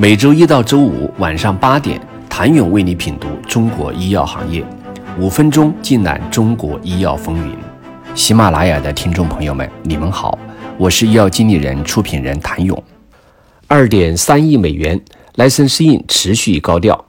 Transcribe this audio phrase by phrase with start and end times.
[0.00, 2.00] 每周一到周五晚上八点，
[2.30, 4.64] 谭勇为你品读中国医药行业，
[5.18, 7.52] 五分钟尽览中国医药风云。
[8.14, 10.38] 喜马拉雅的听众朋友们，你们好，
[10.76, 12.80] 我是医药经理人、出品人谭勇。
[13.66, 15.00] 二点三亿美元
[15.34, 17.04] ，License In 持续高调。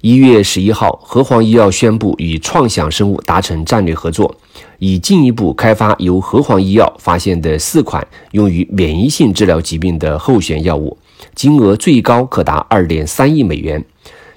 [0.00, 4.34] 一月十一号，和黄医药宣布与创想生物达成战略合作，
[4.78, 10.96] 以进一步开发由和黄医药发现的四款用于免疫性治疗疾病的候选药物，
[11.34, 13.84] 金额最高可达二点三亿美元。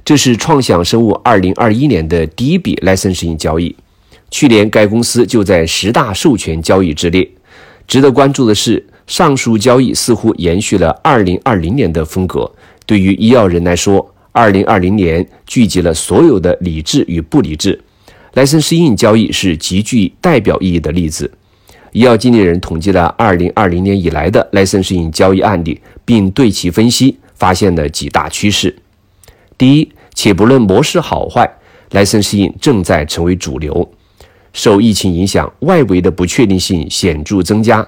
[0.04, 3.76] 这是创想生物二零二一年的第一笔 licensing 交易。
[4.30, 7.28] 去年该公司就在十大授权交易之列。
[7.88, 12.52] 值得关注的是，上述交易似乎延续了二零二零年的风格。
[12.86, 17.80] 对于医药人来说，二零二零年聚集了所有的理智与不理智，
[18.34, 21.32] 莱森适应交易是极具代表意义的例子。
[21.96, 28.76] 医药经理人统计了二零二零年以来的莱森适应交易案例，并对其分析，发现了几大趋势。
[29.58, 31.50] 第一，且不论模式好坏，
[31.92, 33.90] 莱森适应正在成为主流。
[34.52, 37.88] 受疫情影响，外围的不确定性显著增加，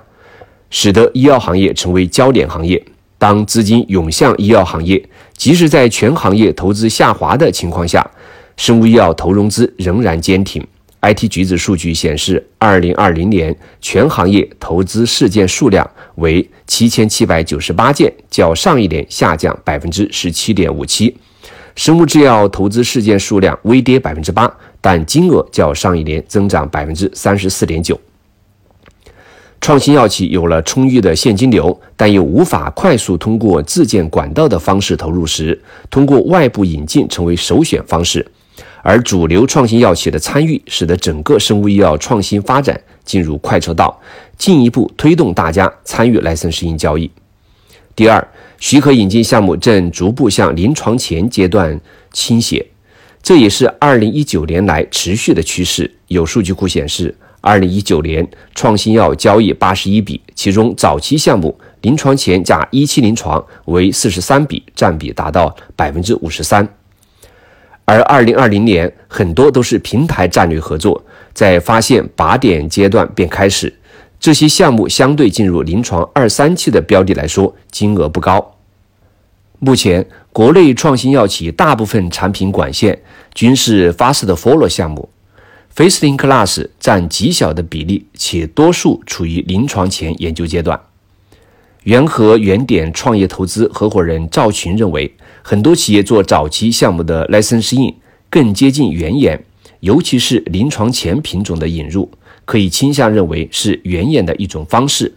[0.69, 2.81] 使得医药行业成为焦点行业。
[3.17, 5.03] 当资金涌向医药行业，
[5.35, 8.09] 即使在全行业投资下滑的情况下，
[8.55, 10.65] 生物医药投融资仍然坚挺。
[11.07, 21.15] IT 橘子数据显示，二零二零年全行业投资事件数量为七千七百九十八件，较上一年下降百分之十七点五七。
[21.77, 27.97] 生物制药投资事件数量微跌百分之八，但金额较上一年增长百分之三十四点九。
[29.61, 35.57] 创新药企有了充裕的现金流，但又无法快速通过自建管道的方式投入时，
[35.89, 38.25] 通过外部引进成为首选方式。
[38.81, 43.99] 而主流创新药企的参与，使得整个生物医药创新发展进入快车道，
[44.37, 47.09] 进一步推动大家参与莱森适应交易。
[47.95, 48.27] 第二，
[48.59, 51.79] 许可引进项目正逐步向临床前阶段
[52.11, 52.65] 倾斜，
[53.23, 55.91] 这也是二零一九年来持续的趋势。
[56.07, 57.15] 有数据库显示。
[57.39, 66.67] 二零一九年创新药交易八十一笔，其中早期项目临床前加一期临床为四十三笔，占比达到百分之五十三。
[67.89, 71.01] 而二零二零年很多都是平台战略合作，
[71.33, 73.73] 在发现靶点阶段便开始，
[74.19, 78.55] 这些项目相对进入临床二三期的标的来说，金额不高。
[79.59, 83.01] 目前国内创新药企大部分产品管线
[83.33, 85.07] 均是 Fast Follow 项目。
[85.73, 90.77] ，fast in class 占极小的比例，且多数处于临床前研究阶段。
[91.83, 95.15] 元和原点创业投资合伙人赵群认为，
[95.49, 97.93] 很多企业做早期项目的 licensing
[98.29, 99.41] 更接近原研，
[99.79, 102.11] 尤其是临床前品种的引入，
[102.43, 105.15] 可以倾向认为是原研的一种方式。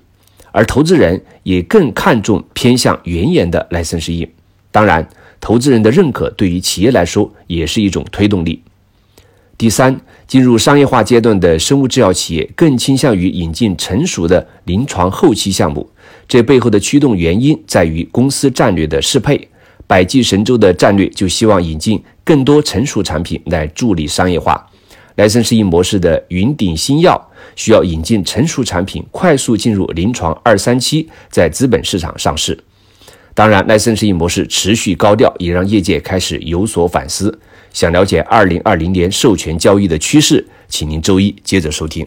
[0.52, 4.28] 而投资人也更看重偏向原研的 licensing。
[4.70, 5.08] 当然，
[5.40, 8.62] 投资人的认可对于企业来说也是一种推动力。
[9.58, 15.90] 第三，进入商业化阶段的生物制药企业更倾向于引进成熟的临床后期项目，
[16.28, 19.48] 这背后的驱动原因在于公司战略的适配。
[19.90, 24.64] 百济神州的战略就希望引进更多成熟产品来助力商业化。
[25.16, 27.20] 莱森适应模式的云顶新药
[27.56, 32.56] 需要引进成熟产品，快速进入临床二三期，在资本市场上市。
[33.34, 37.40] 当然，莱森适应模式持续高调，也让业界开始有所反思。
[37.72, 42.06] 想了解二零二零年授权交易的趋势，请您周一接着收听。